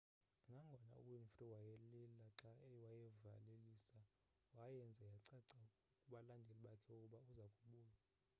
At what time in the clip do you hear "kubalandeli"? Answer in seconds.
6.01-6.61